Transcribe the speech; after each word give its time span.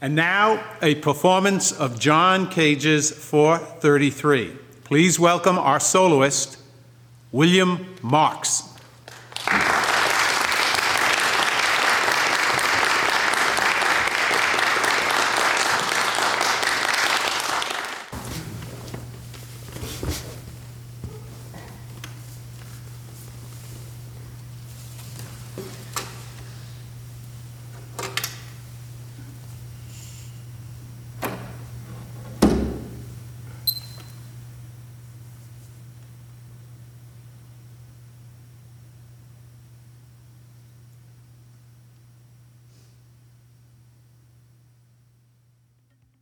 And 0.00 0.14
now, 0.14 0.62
a 0.82 0.96
performance 0.96 1.72
of 1.72 1.98
John 1.98 2.50
Cage's 2.50 3.10
433. 3.10 4.56
Please 4.84 5.18
welcome 5.18 5.58
our 5.58 5.80
soloist, 5.80 6.58
William 7.32 7.94
Marks. 8.02 8.74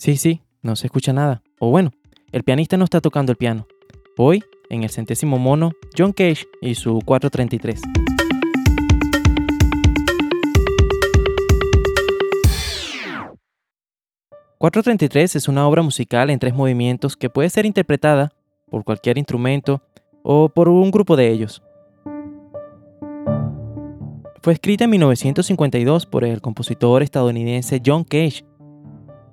Sí, 0.02 0.16
sí, 0.16 0.42
no 0.62 0.74
se 0.74 0.88
escucha 0.88 1.12
nada. 1.12 1.44
O 1.60 1.70
bueno, 1.70 1.92
el 2.32 2.42
pianista 2.42 2.76
no 2.76 2.82
está 2.82 3.00
tocando 3.00 3.30
el 3.30 3.38
piano. 3.38 3.68
Hoy, 4.16 4.42
en 4.68 4.82
el 4.82 4.90
centésimo 4.90 5.38
mono, 5.38 5.70
John 5.96 6.12
Cage 6.12 6.44
y 6.60 6.74
su 6.74 6.98
433. 7.04 7.80
...433 14.58 15.36
es 15.36 15.46
una 15.46 15.68
obra 15.68 15.82
musical 15.82 16.30
en 16.30 16.40
tres 16.40 16.52
movimientos 16.52 17.16
que 17.16 17.30
puede 17.30 17.48
ser 17.48 17.64
interpretada 17.64 18.32
por 18.72 18.82
cualquier 18.82 19.18
instrumento 19.18 19.82
o 20.24 20.48
por 20.48 20.68
un 20.68 20.90
grupo 20.90 21.14
de 21.14 21.30
ellos. 21.30 21.62
Fue 24.42 24.52
escrita 24.52 24.82
en 24.82 24.90
1952 24.90 26.06
por 26.06 26.24
el 26.24 26.40
compositor 26.40 27.04
estadounidense 27.04 27.80
John 27.86 28.02
Cage 28.02 28.44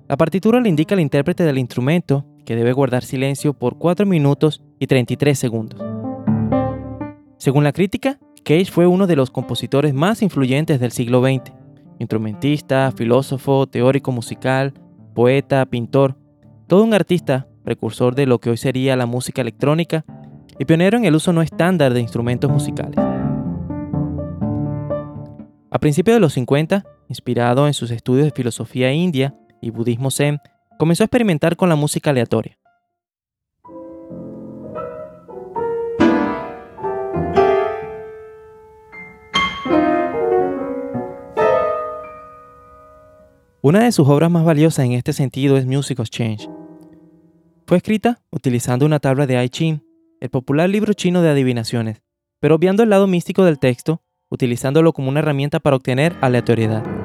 la 0.10 0.18
partitura 0.18 0.60
le 0.60 0.70
indica 0.70 0.96
al 0.96 1.02
intérprete 1.02 1.44
del 1.44 1.60
instrumento 1.60 2.26
que 2.44 2.56
debe 2.56 2.74
guardar 2.74 3.04
silencio 3.04 3.54
por 3.54 3.78
4 3.78 4.08
minutos 4.08 4.64
y 4.80 4.88
33 4.88 5.38
segundos. 5.38 5.80
Según 7.38 7.64
la 7.64 7.72
crítica, 7.74 8.18
Cage 8.44 8.72
fue 8.72 8.88
uno 8.88 9.06
de 9.06 9.16
los 9.16 9.30
compositores 9.30 9.94
más 9.94 10.24
influyentes 10.24 10.80
del 10.80 10.92
siglo 10.92 11.22
XX, 11.22 11.54
instrumentista, 12.00 12.92
filósofo, 12.92 13.68
teórico 13.68 14.12
musical, 14.12 14.74
poeta, 15.14 15.64
pintor, 15.68 16.18
todo 16.66 16.84
un 16.84 16.96
artista, 16.96 17.48
precursor 17.64 18.16
de 18.16 18.26
lo 18.26 18.40
que 18.40 18.50
hoy 18.50 18.58
sería 18.58 18.96
la 18.96 19.06
música 19.06 19.44
electrónica 19.44 20.06
y 20.58 20.66
pionero 20.66 20.98
en 20.98 21.06
el 21.06 21.14
uso 21.14 21.34
no 21.34 21.44
estándar 21.44 21.94
de 21.94 22.02
instrumentos 22.02 22.50
musicales. 22.50 22.98
A 25.70 25.78
principios 25.80 26.16
de 26.16 26.20
los 26.20 26.34
50, 26.34 26.84
inspirado 27.10 27.68
en 27.68 27.76
sus 27.76 27.92
estudios 27.92 28.26
de 28.26 28.32
filosofía 28.32 28.92
india, 28.92 29.36
y 29.62 29.70
budismo 29.70 30.12
zen, 30.12 30.40
comenzó 30.78 31.04
a 31.04 31.06
experimentar 31.06 31.56
con 31.56 31.70
la 31.70 31.76
música 31.76 32.10
aleatoria. 32.10 32.58
Una 43.62 43.84
de 43.84 43.92
sus 43.92 44.08
obras 44.08 44.32
más 44.32 44.46
valiosas 44.46 44.86
en 44.86 44.94
este 44.94 45.12
sentido 45.12 45.58
es 45.58 45.66
Music 45.66 46.00
of 46.00 46.10
Change. 46.10 46.50
Fue 47.68 47.76
escrita 47.78 48.22
utilizando 48.32 48.86
una 48.86 49.00
tabla 49.00 49.28
de 49.28 49.44
I 49.44 49.50
Ching, 49.50 49.84
el 50.22 50.30
popular 50.30 50.70
libro 50.70 50.94
chino 50.94 51.22
de 51.22 51.30
adivinaciones, 51.30 52.02
pero 52.39 52.56
obviando 52.56 52.83
el 52.83 52.89
lado 52.89 53.06
místico 53.06 53.44
del 53.44 53.60
texto, 53.60 54.02
utilizándolo 54.30 54.94
como 54.94 55.10
una 55.10 55.20
herramienta 55.20 55.60
para 55.60 55.76
obtener 55.76 56.16
aleatoriedad. 56.22 56.98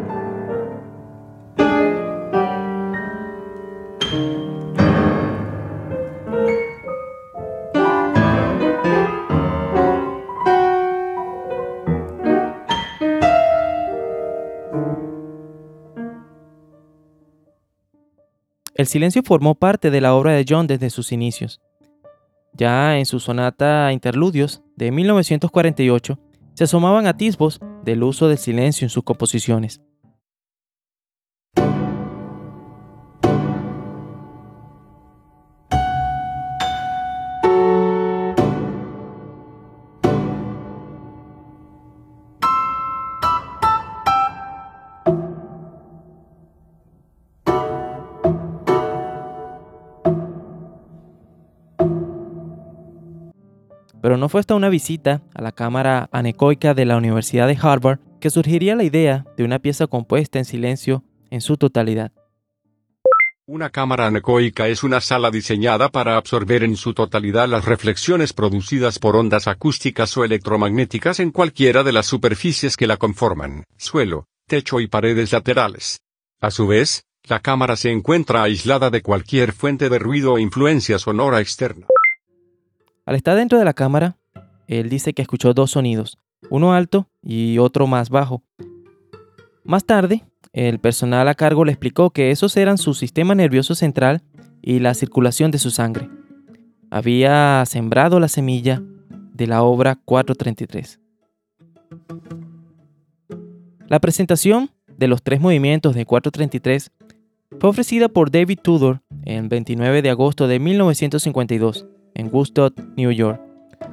El 18.75 18.89
silencio 18.89 19.23
formó 19.25 19.55
parte 19.55 19.93
de 19.93 20.01
la 20.01 20.17
obra 20.17 20.33
de 20.33 20.45
John 20.49 20.67
desde 20.67 20.91
sus 20.91 21.13
inicios. 21.13 21.61
Ya 22.55 22.99
en 22.99 23.07
su 23.07 23.21
sonata 23.21 23.93
Interludios 23.93 24.63
de 24.75 24.91
1948 24.91 26.19
se 26.55 26.65
asomaban 26.65 27.07
atisbos 27.07 27.61
del 27.85 28.03
uso 28.03 28.27
del 28.27 28.39
silencio 28.39 28.85
en 28.85 28.91
sus 28.91 29.05
composiciones. 29.05 29.81
Pero 54.05 54.19
no 54.19 54.29
fue 54.29 54.41
hasta 54.41 54.55
una 54.55 54.69
visita 54.69 55.23
a 55.35 55.41
la 55.41 55.53
cámara 55.53 56.11
anecoica 56.13 56.75
de 56.75 56.85
la 56.85 56.99
Universidad 56.99 57.49
de 57.49 57.57
Harvard 57.59 58.01
que 58.21 58.29
surgiría 58.29 58.75
la 58.75 58.85
idea 58.85 59.25
de 59.39 59.45
una 59.45 59.61
pieza 59.61 59.87
compuesta 59.87 60.39
en 60.39 60.45
silencio 60.45 61.05
en 61.31 61.41
su 61.41 61.57
totalidad. 61.57 62.13
Una 63.47 63.71
cámara 63.71 64.09
anecoica 64.09 64.69
es 64.69 64.83
una 64.83 65.01
sala 65.01 65.31
diseñada 65.31 65.89
para 65.89 66.19
absorber 66.19 66.65
en 66.65 66.77
su 66.77 66.93
totalidad 66.93 67.49
las 67.49 67.65
reflexiones 67.65 68.35
producidas 68.35 68.99
por 68.99 69.17
ondas 69.17 69.49
acústicas 69.49 70.15
o 70.19 70.25
electromagnéticas 70.27 71.19
en 71.19 71.31
cualquiera 71.31 71.83
de 71.83 71.93
las 71.93 72.05
superficies 72.05 72.77
que 72.77 72.87
la 72.87 72.99
conforman, 72.99 73.65
suelo, 73.79 74.27
techo 74.47 74.81
y 74.81 74.87
paredes 74.87 75.33
laterales. 75.33 76.03
A 76.43 76.51
su 76.51 76.67
vez, 76.67 77.05
la 77.27 77.41
cámara 77.41 77.75
se 77.75 77.91
encuentra 77.91 78.43
aislada 78.43 78.91
de 78.91 79.01
cualquier 79.01 79.55
fuente 79.55 79.89
de 79.89 79.99
ruido 79.99 80.35
o 80.35 80.39
influencia 80.39 80.99
sonora 80.99 81.41
externa. 81.41 81.87
Al 83.07 83.17
estar 83.17 83.37
dentro 83.37 83.59
de 83.59 83.67
la 83.67 83.75
cámara, 83.75 84.17
él 84.67 84.89
dice 84.89 85.13
que 85.13 85.21
escuchó 85.21 85.53
dos 85.53 85.73
sonidos, 85.73 86.19
uno 86.49 86.73
alto 86.73 87.07
y 87.23 87.59
otro 87.59 87.87
más 87.87 88.09
bajo. 88.09 88.43
Más 89.63 89.85
tarde, 89.85 90.25
el 90.55 90.79
personal 90.79 91.29
a 91.29 91.35
cargo 91.35 91.67
le 91.67 91.73
explicó 91.73 92.11
que 92.11 92.31
esos 92.31 92.57
eran 92.57 92.79
su 92.79 92.95
sistema 92.95 93.35
nervioso 93.35 93.75
central 93.75 94.23
y 94.63 94.79
la 94.79 94.95
circulación 94.95 95.51
de 95.51 95.59
su 95.59 95.71
sangre. 95.71 96.09
Había 96.91 97.63
sembrado 97.67 98.21
la 98.21 98.29
semilla 98.29 98.83
de 99.35 99.49
la 99.49 99.63
obra 99.63 99.97
433. 100.03 100.99
La 103.87 104.01
presentación 104.01 104.71
de 104.97 105.09
los 105.09 105.23
tres 105.23 105.43
movimientos 105.43 105.95
de 105.95 106.07
433 106.07 106.91
fue 107.61 107.69
ofrecida 107.69 108.09
por 108.09 108.31
David 108.31 108.61
Tudor 108.63 109.03
el 109.25 109.49
29 109.49 110.01
de 110.01 110.09
agosto 110.09 110.49
de 110.49 110.59
1952 110.59 111.87
en 112.15 112.31
Woodstock, 112.33 112.79
New 112.97 113.11
York, 113.11 113.41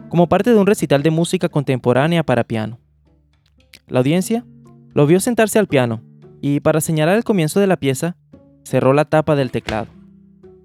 como 0.09 0.27
parte 0.27 0.51
de 0.51 0.57
un 0.57 0.67
recital 0.67 1.03
de 1.03 1.11
música 1.11 1.49
contemporánea 1.49 2.23
para 2.23 2.43
piano. 2.43 2.79
La 3.87 3.99
audiencia 3.99 4.45
lo 4.93 5.07
vio 5.07 5.19
sentarse 5.19 5.59
al 5.59 5.67
piano 5.67 6.01
y 6.41 6.59
para 6.59 6.81
señalar 6.81 7.17
el 7.17 7.23
comienzo 7.23 7.59
de 7.59 7.67
la 7.67 7.77
pieza, 7.77 8.17
cerró 8.63 8.93
la 8.93 9.05
tapa 9.05 9.35
del 9.35 9.51
teclado. 9.51 9.87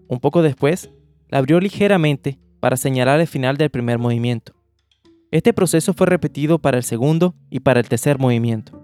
Un 0.08 0.20
poco 0.20 0.42
después, 0.42 0.90
la 1.28 1.38
abrió 1.38 1.60
ligeramente 1.60 2.38
para 2.60 2.76
señalar 2.76 3.20
el 3.20 3.26
final 3.26 3.56
del 3.56 3.70
primer 3.70 3.98
movimiento. 3.98 4.54
Este 5.30 5.52
proceso 5.52 5.92
fue 5.92 6.06
repetido 6.06 6.58
para 6.58 6.76
el 6.76 6.84
segundo 6.84 7.34
y 7.50 7.60
para 7.60 7.80
el 7.80 7.88
tercer 7.88 8.18
movimiento. 8.18 8.80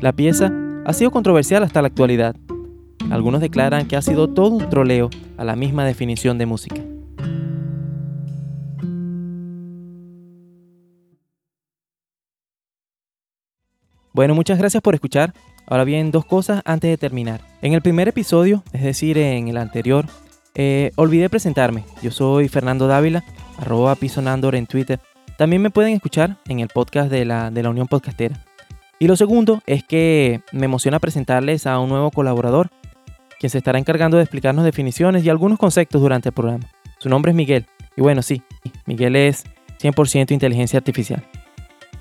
La 0.00 0.12
pieza 0.12 0.52
ha 0.84 0.92
sido 0.92 1.10
controversial 1.10 1.62
hasta 1.62 1.82
la 1.82 1.88
actualidad. 1.88 2.36
Algunos 3.10 3.40
declaran 3.40 3.86
que 3.86 3.96
ha 3.96 4.02
sido 4.02 4.28
todo 4.28 4.50
un 4.56 4.68
troleo 4.68 5.10
a 5.36 5.44
la 5.44 5.56
misma 5.56 5.84
definición 5.84 6.38
de 6.38 6.46
música. 6.46 6.82
Bueno, 14.12 14.34
muchas 14.34 14.58
gracias 14.58 14.82
por 14.82 14.94
escuchar. 14.94 15.34
Ahora 15.66 15.84
bien, 15.84 16.10
dos 16.10 16.24
cosas 16.24 16.62
antes 16.64 16.88
de 16.88 16.96
terminar. 16.96 17.40
En 17.62 17.72
el 17.72 17.82
primer 17.82 18.06
episodio, 18.06 18.62
es 18.72 18.82
decir, 18.82 19.18
en 19.18 19.48
el 19.48 19.56
anterior, 19.56 20.06
eh, 20.54 20.92
olvidé 20.94 21.28
presentarme. 21.28 21.84
Yo 22.00 22.10
soy 22.10 22.48
Fernando 22.48 22.86
Dávila, 22.86 23.24
arroba 23.58 23.96
Pisonandor 23.96 24.54
en 24.54 24.66
Twitter. 24.66 25.00
también 25.36 25.62
me 25.62 25.70
pueden 25.70 25.94
escuchar 25.94 26.36
en 26.46 26.60
el 26.60 26.68
podcast 26.68 27.10
de 27.10 27.24
la, 27.24 27.50
de 27.50 27.62
la 27.64 27.70
Unión 27.70 27.88
Podcastera. 27.88 28.43
Y 28.98 29.06
lo 29.06 29.16
segundo 29.16 29.62
es 29.66 29.84
que 29.84 30.42
me 30.52 30.66
emociona 30.66 30.98
presentarles 30.98 31.66
a 31.66 31.78
un 31.78 31.88
nuevo 31.88 32.10
colaborador, 32.10 32.70
quien 33.38 33.50
se 33.50 33.58
estará 33.58 33.78
encargando 33.78 34.16
de 34.16 34.22
explicarnos 34.22 34.64
definiciones 34.64 35.24
y 35.24 35.30
algunos 35.30 35.58
conceptos 35.58 36.00
durante 36.00 36.28
el 36.30 36.34
programa. 36.34 36.66
Su 36.98 37.08
nombre 37.08 37.30
es 37.30 37.36
Miguel. 37.36 37.66
Y 37.96 38.00
bueno, 38.00 38.22
sí, 38.22 38.42
Miguel 38.86 39.16
es 39.16 39.44
100% 39.80 40.30
inteligencia 40.30 40.78
artificial. 40.78 41.24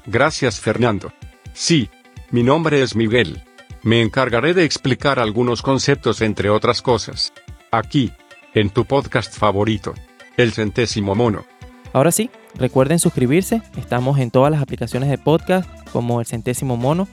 Gracias 0.05 0.59
Fernando. 0.59 1.11
Sí, 1.53 1.89
mi 2.31 2.43
nombre 2.43 2.81
es 2.81 2.95
Miguel. 2.95 3.43
Me 3.83 4.01
encargaré 4.01 4.53
de 4.53 4.63
explicar 4.63 5.19
algunos 5.19 5.61
conceptos 5.61 6.21
entre 6.21 6.49
otras 6.49 6.81
cosas. 6.81 7.33
Aquí, 7.71 8.11
en 8.53 8.69
tu 8.69 8.85
podcast 8.85 9.37
favorito, 9.37 9.93
El 10.37 10.53
Centésimo 10.53 11.15
Mono. 11.15 11.45
Ahora 11.91 12.11
sí, 12.11 12.29
recuerden 12.55 12.99
suscribirse. 12.99 13.61
Estamos 13.77 14.19
en 14.19 14.31
todas 14.31 14.51
las 14.51 14.61
aplicaciones 14.61 15.09
de 15.09 15.17
podcast 15.17 15.69
como 15.93 16.19
El 16.19 16.25
Centésimo 16.25 16.75
Mono. 16.75 17.07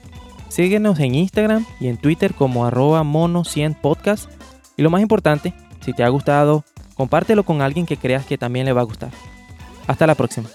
Síguenos 0.49 0.99
en 0.99 1.15
Instagram 1.15 1.65
y 1.79 1.87
en 1.87 1.99
Twitter 1.99 2.35
como 2.35 2.67
arroba 2.67 3.05
mono100podcast. 3.05 4.29
Y 4.77 4.83
lo 4.83 4.91
más 4.91 5.03
importante, 5.03 5.55
si 5.83 5.93
te 5.93 6.03
ha 6.03 6.09
gustado, 6.09 6.65
compártelo 6.95 7.45
con 7.45 7.63
alguien 7.63 7.87
que 7.87 7.97
creas 7.97 8.27
que 8.27 8.39
también 8.39 8.67
le 8.67 8.73
va 8.73 8.81
a 8.81 8.85
gustar. 8.85 9.11
Hasta 9.87 10.09
la 10.09 10.17
próxima. 10.17 10.49